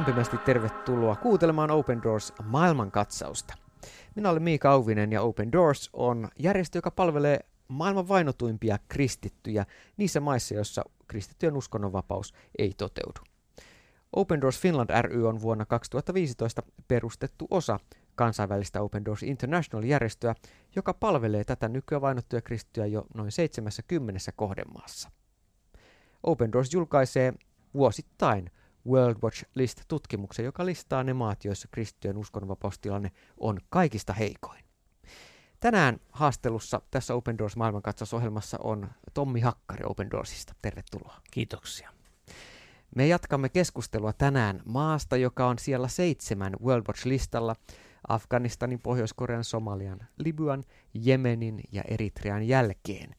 [0.00, 3.54] Lämpimästi tervetuloa kuuntelemaan Open Doors maailmankatsausta.
[4.14, 9.66] Minä olen Miika Auvinen ja Open Doors on järjestö, joka palvelee maailman vainotuimpia kristittyjä
[9.96, 13.20] niissä maissa, joissa kristittyjen uskonnonvapaus ei toteudu.
[14.12, 17.80] Open Doors Finland ry on vuonna 2015 perustettu osa
[18.14, 20.34] kansainvälistä Open Doors International-järjestöä,
[20.76, 25.10] joka palvelee tätä nykyään vainottuja kristittyjä jo noin 70 kohdemaassa.
[26.22, 27.34] Open Doors julkaisee
[27.74, 28.50] vuosittain
[28.86, 34.64] World Watch List-tutkimuksen, joka listaa ne maat, joissa kristittyjen uskonnonvapaustilanne on kaikista heikoin.
[35.60, 40.54] Tänään haastelussa tässä Open Doors maailmankatsausohjelmassa on Tommi Hakkari Open Doorsista.
[40.62, 41.20] Tervetuloa.
[41.30, 41.90] Kiitoksia.
[42.96, 47.56] Me jatkamme keskustelua tänään maasta, joka on siellä seitsemän World Watch-listalla
[48.08, 53.14] Afganistanin, Pohjois-Korean, Somalian, Libyan, Jemenin ja Eritrean jälkeen.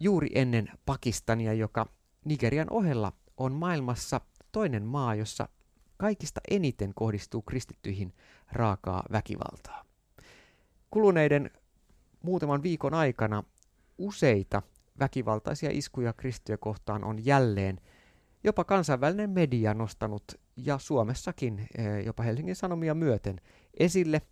[0.00, 1.86] Juuri ennen Pakistania, joka
[2.24, 4.20] Nigerian ohella on maailmassa
[4.54, 5.48] toinen maa, jossa
[5.96, 8.14] kaikista eniten kohdistuu kristittyihin
[8.52, 9.84] raakaa väkivaltaa.
[10.90, 11.50] Kuluneiden
[12.22, 13.42] muutaman viikon aikana
[13.98, 14.62] useita
[14.98, 17.80] väkivaltaisia iskuja kristittyjä kohtaan on jälleen
[18.44, 20.24] jopa kansainvälinen media nostanut
[20.56, 23.40] ja Suomessakin eh, jopa Helsingin Sanomia myöten
[23.78, 24.22] esille.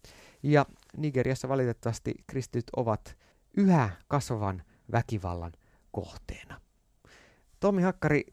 [0.43, 3.17] Ja Nigeriassa valitettavasti kristityt ovat
[3.57, 4.63] yhä kasvavan
[4.93, 5.53] väkivallan
[5.93, 6.61] kohteena.
[7.61, 8.25] Tommi Hakkari,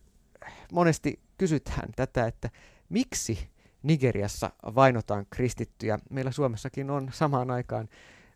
[0.71, 2.49] monesti kysytään tätä, että
[2.89, 3.49] miksi
[3.83, 5.99] Nigeriassa vainotaan kristittyjä.
[6.09, 7.89] Meillä Suomessakin on samaan aikaan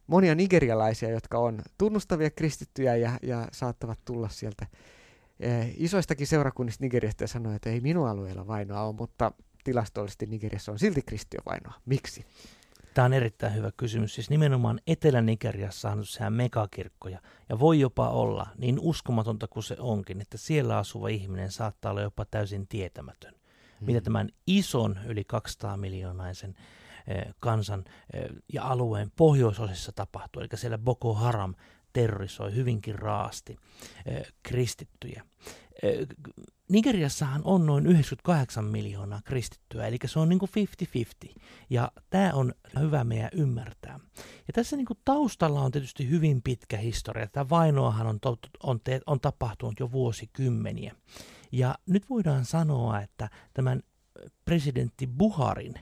[0.07, 4.67] monia nigerialaisia, jotka on tunnustavia kristittyjä ja, ja saattavat tulla sieltä
[5.39, 9.31] eh, isoistakin seurakunnista Nigeriasta ja sanoa, että ei minun alueella vainoa ole, mutta
[9.63, 11.01] tilastollisesti Nigeriassa on silti
[11.45, 11.73] vainoa.
[11.85, 12.25] Miksi?
[12.93, 14.15] Tämä on erittäin hyvä kysymys.
[14.15, 17.19] Siis nimenomaan Etelä-Nigeriassa on sehän megakirkkoja.
[17.49, 22.01] Ja voi jopa olla, niin uskomatonta kuin se onkin, että siellä asuva ihminen saattaa olla
[22.01, 23.33] jopa täysin tietämätön.
[23.33, 23.85] Hmm.
[23.85, 26.55] Mitä tämän ison yli 200 miljoonaisen
[27.07, 27.83] eh, kansan
[28.13, 30.41] eh, ja alueen pohjoisosissa tapahtuu.
[30.41, 31.55] Eli siellä Boko Haram
[31.93, 33.57] terrorisoi hyvinkin raasti
[34.05, 35.23] eh, kristittyjä.
[36.73, 40.51] Nigeriassahan on noin 98 miljoonaa kristittyä, eli se on niin kuin
[41.27, 41.29] 50-50.
[41.69, 43.99] Ja tämä on hyvä meidän ymmärtää.
[44.17, 47.27] Ja tässä niin kuin taustalla on tietysti hyvin pitkä historia.
[47.27, 48.19] Tämä vainoahan on,
[48.63, 50.95] on, te- on tapahtunut jo vuosikymmeniä.
[51.51, 53.83] Ja nyt voidaan sanoa, että tämän
[54.45, 55.73] presidentti Buharin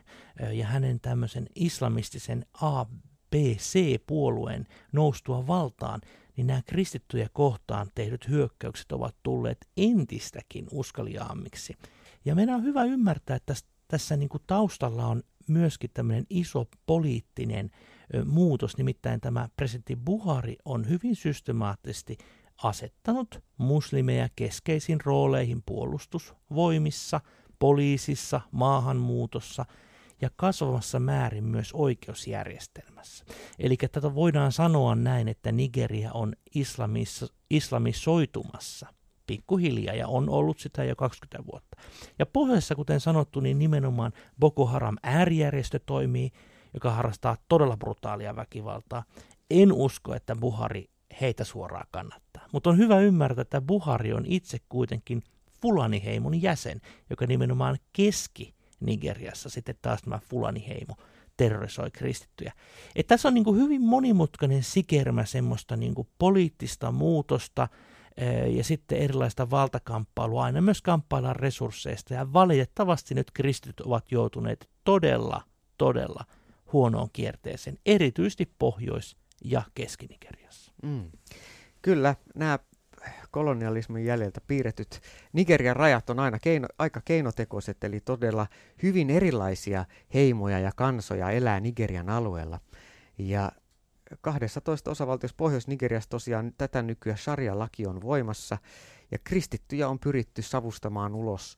[0.53, 6.01] ja hänen tämmöisen islamistisen ABC-puolueen noustua valtaan,
[6.41, 11.77] niin nämä kristittyjä kohtaan tehdyt hyökkäykset ovat tulleet entistäkin uskaliaammiksi.
[12.25, 16.65] Ja meidän on hyvä ymmärtää, että tässä, tässä niin kuin taustalla on myöskin tämmöinen iso
[16.85, 17.71] poliittinen
[18.15, 22.17] ö, muutos, nimittäin tämä presidentti Buhari on hyvin systemaattisesti
[22.63, 27.21] asettanut muslimeja keskeisiin rooleihin puolustusvoimissa,
[27.59, 29.65] poliisissa, maahanmuutossa–
[30.21, 33.25] ja kasvavassa määrin myös oikeusjärjestelmässä.
[33.59, 38.87] Eli tätä voidaan sanoa näin, että Nigeria on islamis, islamisoitumassa
[39.27, 41.77] pikkuhiljaa ja on ollut sitä jo 20 vuotta.
[42.19, 46.31] Ja pohjoisessa, kuten sanottu, niin nimenomaan Boko Haram äärijärjestö toimii,
[46.73, 49.03] joka harrastaa todella brutaalia väkivaltaa.
[49.49, 50.89] En usko, että Buhari
[51.21, 52.47] heitä suoraan kannattaa.
[52.53, 55.23] Mutta on hyvä ymmärtää, että Buhari on itse kuitenkin
[55.61, 60.95] Fulani-heimon jäsen, joka nimenomaan keski Nigeriassa sitten taas tämä Fulani-heimo
[61.37, 62.53] terrorisoi kristittyjä.
[62.95, 67.67] Et tässä on niin kuin hyvin monimutkainen sikermä semmoista niin kuin poliittista muutosta
[68.17, 70.43] eh, ja sitten erilaista valtakamppailua.
[70.43, 75.41] Aina myös kamppaillaan resursseista ja valitettavasti nyt kristityt ovat joutuneet todella,
[75.77, 76.25] todella
[76.73, 80.73] huonoon kierteeseen, erityisesti Pohjois- ja Keski-Nigeriassa.
[80.83, 81.11] Mm.
[81.81, 82.59] Kyllä, nämä
[83.31, 85.01] kolonialismin jäljeltä piirretyt
[85.33, 88.47] Nigerian rajat on aina keino, aika keinotekoiset, eli todella
[88.83, 92.59] hyvin erilaisia heimoja ja kansoja elää Nigerian alueella.
[93.17, 93.51] Ja
[94.21, 98.57] 12 osavaltiossa Pohjois-Nigeriassa tosiaan tätä nykyään sharia-laki on voimassa,
[99.11, 101.57] ja kristittyjä on pyritty savustamaan ulos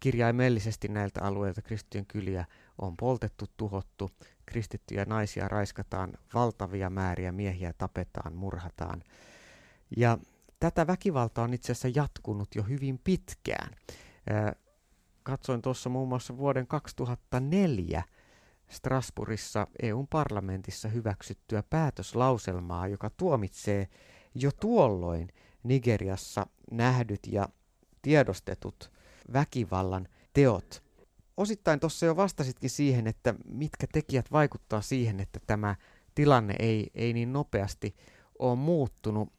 [0.00, 1.62] kirjaimellisesti näiltä alueilta.
[1.62, 2.44] Kristittyjen kyliä
[2.78, 4.10] on poltettu, tuhottu,
[4.46, 9.02] kristittyjä naisia raiskataan, valtavia määriä miehiä tapetaan, murhataan.
[9.96, 10.18] Ja
[10.60, 13.74] tätä väkivaltaa on itse asiassa jatkunut jo hyvin pitkään.
[15.22, 18.02] Katsoin tuossa muun muassa vuoden 2004
[18.68, 23.88] Strasbourgissa EUn parlamentissa hyväksyttyä päätöslauselmaa, joka tuomitsee
[24.34, 25.28] jo tuolloin
[25.62, 27.48] Nigeriassa nähdyt ja
[28.02, 28.90] tiedostetut
[29.32, 30.82] väkivallan teot.
[31.36, 35.76] Osittain tuossa jo vastasitkin siihen, että mitkä tekijät vaikuttaa siihen, että tämä
[36.14, 37.94] tilanne ei, ei niin nopeasti
[38.38, 39.32] ole muuttunut.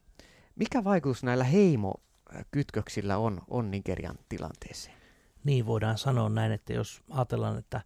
[0.56, 4.98] Mikä vaikutus näillä heimokytköksillä on, on Nigerian tilanteeseen?
[5.44, 7.82] Niin voidaan sanoa näin, että jos ajatellaan, että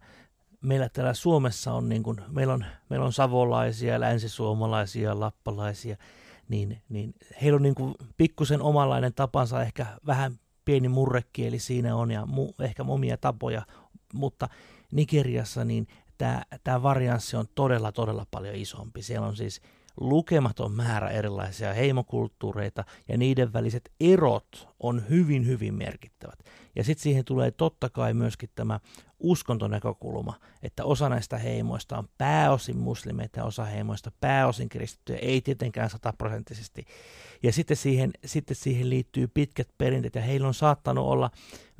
[0.60, 5.96] meillä täällä Suomessa on, niin kuin, meillä on, meillä on savolaisia, länsisuomalaisia, lappalaisia,
[6.48, 12.10] niin, niin heillä on niin kuin pikkusen omanlainen tapansa, ehkä vähän pieni murrekieli siinä on
[12.10, 13.62] ja mu, ehkä omia tapoja,
[14.14, 14.48] mutta
[14.92, 15.86] Nigeriassa niin
[16.64, 19.02] tämä varianssi on todella, todella paljon isompi.
[19.02, 19.60] Siellä on siis
[19.96, 26.38] lukematon määrä erilaisia heimokulttuureita ja niiden väliset erot on hyvin, hyvin merkittävät.
[26.76, 28.80] Ja sitten siihen tulee totta kai myöskin tämä
[29.18, 35.90] uskontonäkökulma, että osa näistä heimoista on pääosin muslimeita ja osa heimoista pääosin kristittyjä, ei tietenkään
[35.90, 36.84] sataprosenttisesti.
[37.42, 41.30] Ja sitten siihen, sitten siihen liittyy pitkät perinteet ja heillä on saattanut olla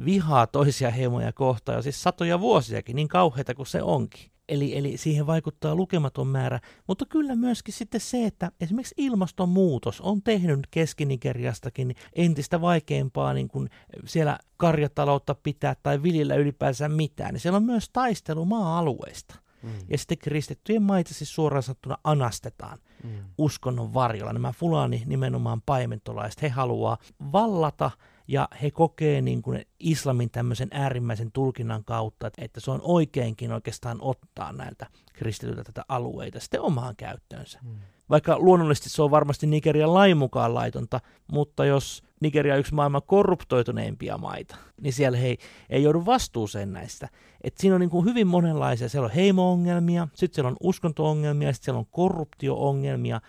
[0.05, 4.36] vihaa toisia heimoja kohtaan jo siis satoja vuosiakin, niin kauheita kuin se onkin.
[4.49, 10.23] Eli, eli siihen vaikuttaa lukematon määrä, mutta kyllä myöskin sitten se, että esimerkiksi ilmastonmuutos on
[10.23, 13.71] tehnyt Keski-Nigeriastakin entistä vaikeampaa niin kuin
[14.05, 17.33] siellä karjataloutta pitää tai viljellä ylipäänsä mitään.
[17.33, 19.35] Niin siellä on myös taistelu maa-alueista.
[19.63, 19.71] Mm.
[19.89, 23.11] Ja sitten kristittyjen maita siis suoraan sanottuna anastetaan mm.
[23.39, 24.33] uskonnon varjolla.
[24.33, 26.99] Nämä fulani nimenomaan paimentolaiset, he haluaa
[27.33, 27.91] vallata–
[28.29, 33.99] ja he kokee niin kuin islamin tämmöisen äärimmäisen tulkinnan kautta, että se on oikeinkin oikeastaan
[34.01, 37.59] ottaa näiltä kristityiltä tätä alueita sitten omaan käyttöönsä.
[37.63, 37.79] Hmm.
[38.11, 41.01] Vaikka luonnollisesti se on varmasti Nigerian lain mukaan laitonta,
[41.33, 45.37] mutta jos Nigeria on yksi maailman korruptoituneimpia maita, niin siellä he
[45.71, 47.09] ei joudu vastuuseen näistä.
[47.45, 48.89] Et siinä on niin kuin hyvin monenlaisia.
[48.89, 53.21] Siellä on heimo-ongelmia, sitten siellä on uskonto-ongelmia, sitten siellä on korruptio-ongelmia.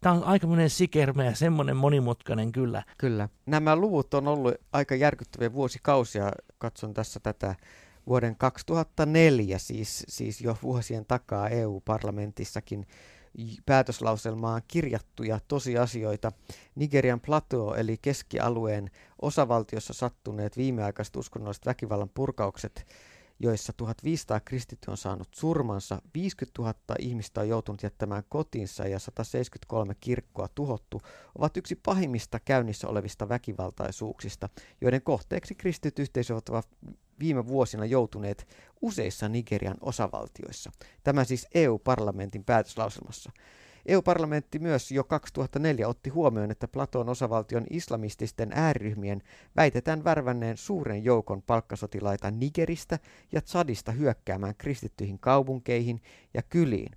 [0.00, 2.82] Tämä on aika monen sikermä ja semmoinen monimutkainen kyllä.
[2.98, 3.28] Kyllä.
[3.46, 6.32] Nämä luvut on ollut aika järkyttäviä vuosikausia.
[6.58, 7.54] Katson tässä tätä
[8.06, 12.86] vuoden 2004, siis, siis jo vuosien takaa EU-parlamentissakin
[13.66, 16.32] päätöslauselmaan kirjattuja tosiasioita.
[16.74, 18.90] Nigerian plateau eli keskialueen
[19.22, 22.86] osavaltiossa sattuneet viimeaikaiset uskonnolliset väkivallan purkaukset,
[23.38, 29.94] joissa 1500 kristittyä on saanut surmansa, 50 000 ihmistä on joutunut jättämään kotinsa ja 173
[30.00, 31.02] kirkkoa tuhottu,
[31.38, 34.48] ovat yksi pahimmista käynnissä olevista väkivaltaisuuksista,
[34.80, 36.68] joiden kohteeksi kristityt yhteisöt ovat
[37.20, 38.48] viime vuosina joutuneet
[38.82, 40.70] useissa Nigerian osavaltioissa.
[41.04, 43.32] Tämä siis EU-parlamentin päätöslauselmassa.
[43.86, 49.22] EU-parlamentti myös jo 2004 otti huomioon, että Platon osavaltion islamististen ääriryhmien
[49.56, 52.98] väitetään värvänneen suuren joukon palkkasotilaita Nigeristä
[53.32, 56.02] ja Tsadista hyökkäämään kristittyihin kaupunkeihin
[56.34, 56.92] ja kyliin.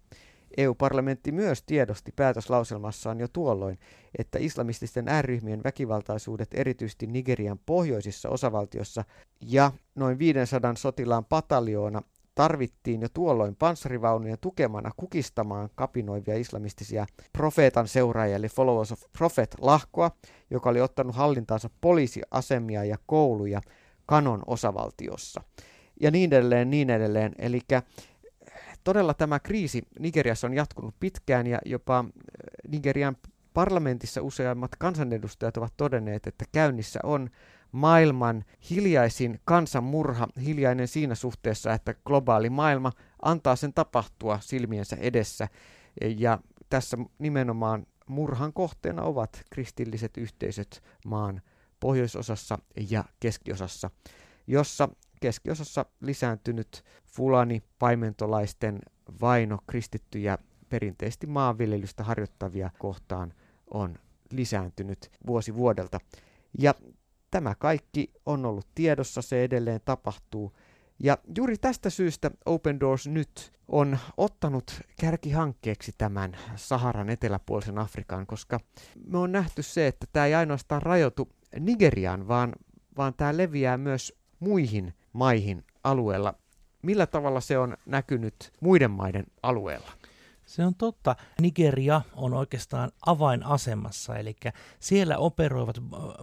[0.60, 3.80] EU-parlamentti myös tiedosti päätöslauselmassaan jo tuolloin,
[4.18, 9.04] että islamististen ääryhmien väkivaltaisuudet erityisesti Nigerian pohjoisissa osavaltiossa
[9.42, 12.02] ja noin 500 sotilaan pataljoona
[12.36, 20.12] tarvittiin jo tuolloin panssarivaunuja tukemana kukistamaan kapinoivia islamistisia profeetan seuraajia, eli Followers of Prophet lahkoa,
[20.50, 23.62] joka oli ottanut hallintaansa poliisiasemia ja kouluja
[24.06, 25.42] kanon osavaltiossa.
[26.02, 27.36] Ja niin edelleen, niin edelleen.
[27.40, 27.62] Eli
[28.84, 32.06] todella tämä kriisi Nigeriassa on jatkunut pitkään ja jopa äh,
[32.68, 33.18] Nigerian
[33.54, 37.30] parlamentissa useammat kansanedustajat ovat todenneet, että käynnissä on
[37.72, 42.92] maailman hiljaisin kansanmurha, hiljainen siinä suhteessa, että globaali maailma
[43.22, 45.48] antaa sen tapahtua silmiensä edessä.
[46.18, 46.40] Ja
[46.70, 51.42] tässä nimenomaan murhan kohteena ovat kristilliset yhteisöt maan
[51.80, 52.58] pohjoisosassa
[52.90, 53.90] ja keskiosassa,
[54.48, 58.80] jossa keskiosassa lisääntynyt fulani paimentolaisten
[59.22, 60.38] vaino kristittyjä
[60.70, 63.34] perinteisesti maanviljelystä harjoittavia kohtaan
[63.74, 63.96] on
[64.32, 66.00] lisääntynyt vuosi vuodelta.
[66.60, 66.74] Ja
[67.32, 70.54] tämä kaikki on ollut tiedossa, se edelleen tapahtuu.
[71.04, 78.60] Ja juuri tästä syystä Open Doors nyt on ottanut kärkihankkeeksi tämän Saharan eteläpuolisen Afrikan, koska
[79.06, 82.54] me on nähty se, että tämä ei ainoastaan rajoitu Nigeriaan, vaan,
[82.98, 86.34] vaan tämä leviää myös muihin maihin alueella.
[86.82, 89.92] Millä tavalla se on näkynyt muiden maiden alueella?
[90.46, 91.16] Se on totta.
[91.42, 94.36] Nigeria on oikeastaan avainasemassa, eli
[94.80, 95.76] siellä operoivat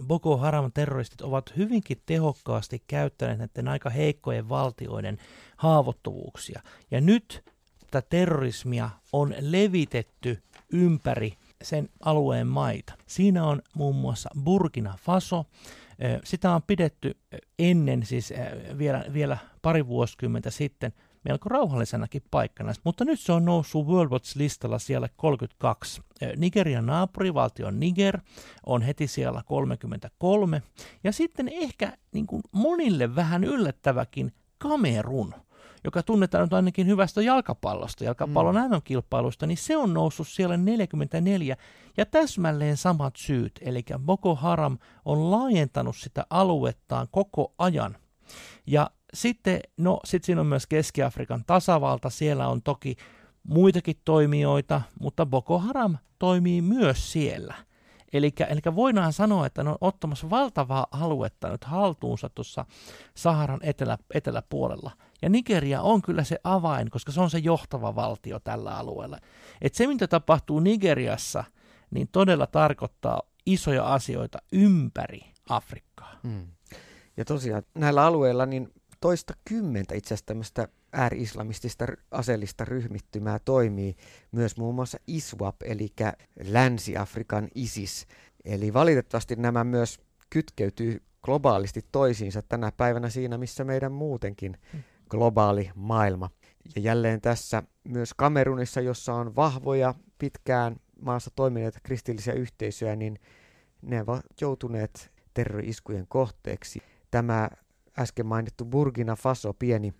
[0.07, 5.17] Boko Haram-terroristit ovat hyvinkin tehokkaasti käyttäneet näiden aika heikkojen valtioiden
[5.57, 6.61] haavoittuvuuksia.
[6.91, 7.43] Ja nyt
[7.91, 12.93] tätä terrorismia on levitetty ympäri sen alueen maita.
[13.05, 15.45] Siinä on muun muassa Burkina Faso,
[16.23, 17.17] sitä on pidetty
[17.59, 18.33] ennen, siis
[18.77, 24.79] vielä, vielä pari vuosikymmentä sitten, melko rauhallisenakin paikkana, mutta nyt se on noussut World Watch-listalla
[24.79, 26.01] siellä 32.
[26.37, 28.19] Nigerian naapurivaltio Niger
[28.65, 30.61] on heti siellä 33,
[31.03, 35.33] ja sitten ehkä niin kuin monille vähän yllättäväkin Kamerun–
[35.83, 38.61] joka tunnetaan nyt ainakin hyvästä jalkapallosta, jalkapallon mm.
[38.61, 41.57] MM-kilpailusta, niin se on noussut siellä 44
[41.97, 43.59] ja täsmälleen samat syyt.
[43.61, 47.97] Eli Boko Haram on laajentanut sitä aluettaan koko ajan.
[48.67, 52.95] Ja sitten, no, sit siinä on myös Keski-Afrikan tasavalta, siellä on toki
[53.43, 57.55] muitakin toimijoita, mutta Boko Haram toimii myös siellä.
[58.13, 58.31] Eli
[58.75, 62.65] voidaan sanoa, että ne on ottamassa valtavaa aluetta nyt haltuunsa tuossa
[63.15, 64.91] Saharan etelä, eteläpuolella.
[65.21, 69.17] Ja Nigeria on kyllä se avain, koska se on se johtava valtio tällä alueella.
[69.61, 71.43] Et se, mitä tapahtuu Nigeriassa,
[71.91, 76.19] niin todella tarkoittaa isoja asioita ympäri Afrikkaa.
[76.23, 76.47] Hmm.
[77.17, 83.95] Ja tosiaan näillä alueilla niin toista kymmentä itse asiassa tämmöistä ääri-islamistista aseellista ryhmittymää toimii
[84.31, 85.93] myös muun muassa ISWAP, eli
[86.43, 88.07] Länsi-Afrikan ISIS.
[88.45, 94.83] Eli valitettavasti nämä myös kytkeytyy globaalisti toisiinsa tänä päivänä siinä, missä meidän muutenkin hmm.
[95.09, 96.29] Globaali maailma.
[96.75, 103.19] Ja jälleen tässä myös Kamerunissa, jossa on vahvoja, pitkään maassa toimineita kristillisiä yhteisöjä, niin
[103.81, 106.79] ne ovat joutuneet terrori-iskujen kohteeksi.
[107.11, 107.49] Tämä
[107.99, 109.93] äsken mainittu Burkina Faso, pieni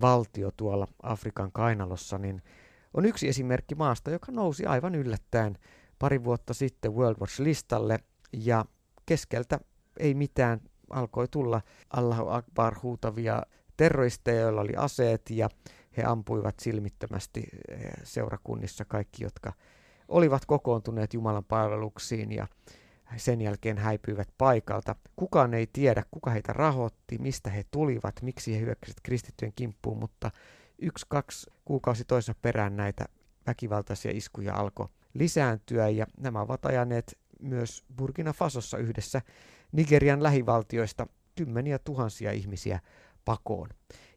[0.00, 2.42] valtio tuolla Afrikan kainalossa, niin
[2.94, 5.58] on yksi esimerkki maasta, joka nousi aivan yllättäen
[5.98, 7.98] pari vuotta sitten World Watch-listalle
[8.32, 8.64] ja
[9.06, 9.60] keskeltä
[9.98, 13.42] ei mitään alkoi tulla Allahu Akbar huutavia
[13.80, 15.48] terroristeja, joilla oli aseet ja
[15.96, 19.52] he ampuivat silmittömästi eh, seurakunnissa kaikki, jotka
[20.08, 22.46] olivat kokoontuneet Jumalan palveluksiin ja
[23.16, 24.96] sen jälkeen häipyivät paikalta.
[25.16, 30.30] Kukaan ei tiedä, kuka heitä rahoitti, mistä he tulivat, miksi he hyökkäsivät kristittyjen kimppuun, mutta
[30.78, 33.04] yksi, kaksi kuukausi toisessa perään näitä
[33.46, 39.22] väkivaltaisia iskuja alkoi lisääntyä ja nämä ovat ajaneet myös Burkina Fasossa yhdessä
[39.72, 41.06] Nigerian lähivaltioista
[41.36, 42.80] kymmeniä tuhansia ihmisiä
[43.24, 43.68] pakoon.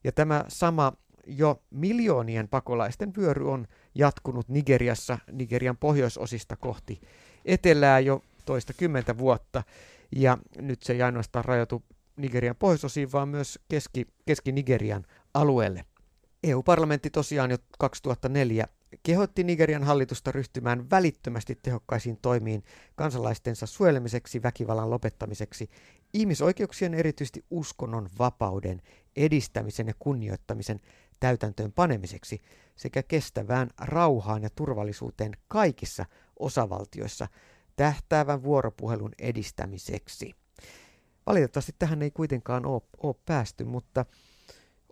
[0.04, 0.94] Ja tämä sama
[1.28, 7.02] jo miljoonien pakolaisten vyöry on jatkunut Nigeriassa, Nigerian pohjoisosista kohti
[7.46, 9.64] etelää jo toista kymmentä vuotta.
[10.16, 11.84] Ja nyt se ei ainoastaan rajoitu
[12.18, 15.86] Nigerian pohjoisosiin, vaan myös Keski, Keski-Nigerian alueelle.
[16.44, 18.68] EU-parlamentti tosiaan jo 2004
[19.04, 22.64] kehotti Nigerian hallitusta ryhtymään välittömästi tehokkaisiin toimiin
[22.96, 25.70] kansalaistensa suojelemiseksi, väkivallan lopettamiseksi,
[26.14, 28.82] ihmisoikeuksien erityisesti uskonnon vapauden
[29.16, 30.80] edistämisen ja kunnioittamisen
[31.20, 32.42] täytäntöön panemiseksi
[32.76, 36.06] sekä kestävään rauhaan ja turvallisuuteen kaikissa
[36.40, 37.28] osavaltioissa
[37.76, 40.36] tähtäävän vuoropuhelun edistämiseksi.
[41.26, 44.06] Valitettavasti tähän ei kuitenkaan ole, ole päästy, mutta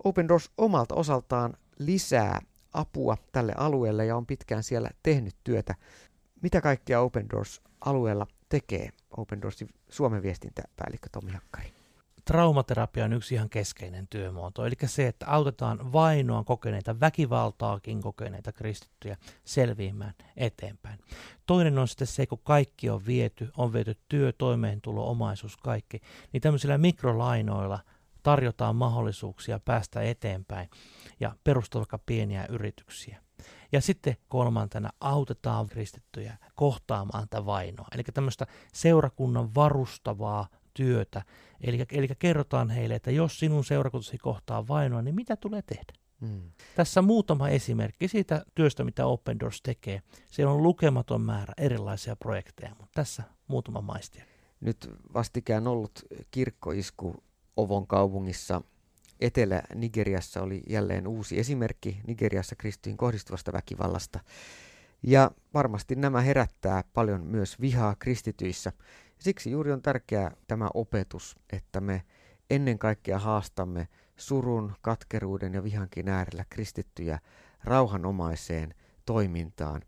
[0.04, 2.42] Open Doors omalta osaltaan lisää
[2.74, 5.76] apua tälle alueelle ja on pitkään siellä tehnyt työtä.
[6.42, 11.74] Mitä kaikkea Open Doors alueella tekee Open Doorsin Suomen viestintäpäällikkö Tomi Hakkari?
[12.26, 19.18] traumaterapia on yksi ihan keskeinen työmuoto, eli se, että autetaan vainoa kokeneita, väkivaltaakin kokeneita kristittyjä
[19.44, 21.00] selviämään eteenpäin.
[21.46, 26.02] Toinen on sitten se, kun kaikki on viety, on viety työ, toimeentulo, omaisuus, kaikki,
[26.34, 27.80] niin tämmöisillä mikrolainoilla
[28.24, 30.70] tarjotaan mahdollisuuksia päästä eteenpäin
[31.22, 33.22] ja perustaa vaikka pieniä yrityksiä.
[33.72, 37.88] Ja sitten kolmantena autetaan kristittyjä kohtaamaan tätä vainoa.
[37.96, 41.22] Eli tämmöistä seurakunnan varustavaa työtä.
[41.62, 45.94] Eli, eli kerrotaan heille, että jos sinun seurakuntasi kohtaa vainoa, niin mitä tulee tehdä?
[46.20, 46.52] Mm.
[46.76, 50.02] Tässä muutama esimerkki siitä työstä, mitä Open Doors tekee.
[50.32, 54.26] Siellä on lukematon määrä erilaisia projekteja, mutta tässä muutama maistia.
[54.60, 55.92] Nyt vastikään ollut
[56.32, 57.24] kirkkoisku
[57.58, 58.62] Ovon kaupungissa
[59.22, 64.20] Etelä-Nigeriassa oli jälleen uusi esimerkki Nigeriassa kristiin kohdistuvasta väkivallasta.
[65.04, 68.72] Ja varmasti nämä herättää paljon myös vihaa kristityissä.
[69.20, 72.04] Siksi juuri on tärkeää tämä opetus, että me
[72.50, 73.88] ennen kaikkea haastamme
[74.18, 77.20] surun, katkeruuden ja vihankin äärellä kristittyjä
[77.64, 78.74] rauhanomaiseen
[79.06, 79.82] toimintaan,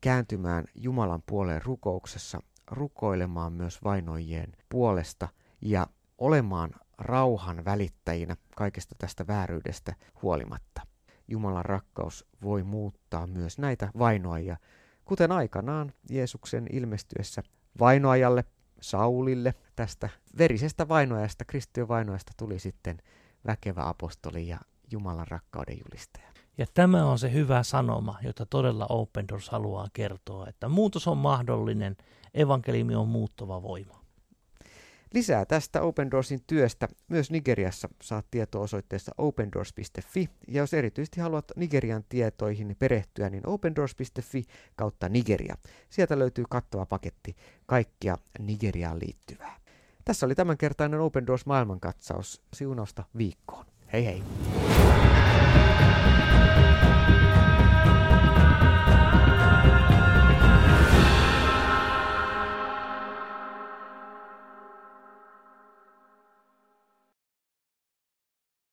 [0.00, 5.28] kääntymään Jumalan puoleen rukouksessa, rukoilemaan myös vainoijien puolesta
[5.60, 5.86] ja
[6.18, 10.80] olemaan rauhan välittäjinä kaikesta tästä vääryydestä huolimatta.
[11.28, 14.56] Jumalan rakkaus voi muuttaa myös näitä vainoajia,
[15.04, 17.42] kuten aikanaan Jeesuksen ilmestyessä
[17.80, 18.44] vainoajalle
[18.80, 22.98] Saulille tästä verisestä vainoajasta, kristittyjen vainoajasta tuli sitten
[23.46, 24.58] väkevä apostoli ja
[24.90, 26.28] Jumalan rakkauden julistaja.
[26.58, 31.18] Ja tämä on se hyvä sanoma, jota todella Open Doors haluaa kertoa, että muutos on
[31.18, 31.96] mahdollinen,
[32.34, 34.07] evankeliumi on muuttava voima.
[35.14, 41.52] Lisää tästä Open Doorsin työstä myös Nigeriassa saat tietoa osoitteessa opendoors.fi ja jos erityisesti haluat
[41.56, 44.44] Nigerian tietoihin perehtyä, niin opendoors.fi
[44.76, 45.56] kautta Nigeria.
[45.90, 47.36] Sieltä löytyy kattava paketti
[47.66, 49.58] kaikkia Nigeriaan liittyvää.
[50.04, 52.42] Tässä oli tämänkertainen Open Doors maailmankatsaus.
[52.52, 53.66] Siunausta viikkoon.
[53.92, 54.22] Hei hei!